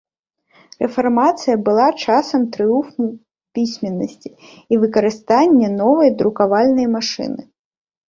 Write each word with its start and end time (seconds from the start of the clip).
Рэфармацыя 0.83 1.57
была 1.67 1.87
часам 2.05 2.41
трыумфу 2.57 3.03
пісьменнасці 3.59 4.29
і 4.41 4.73
выкарыстанне 4.87 5.67
новай 5.79 6.09
друкавальнай 6.19 6.87
машыны. 7.01 7.41